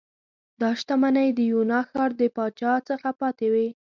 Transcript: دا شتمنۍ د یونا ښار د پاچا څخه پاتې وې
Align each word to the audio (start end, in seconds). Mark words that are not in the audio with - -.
دا 0.61 0.69
شتمنۍ 0.79 1.29
د 1.33 1.39
یونا 1.51 1.79
ښار 1.89 2.11
د 2.21 2.23
پاچا 2.35 2.73
څخه 2.89 3.09
پاتې 3.19 3.47
وې 3.53 3.67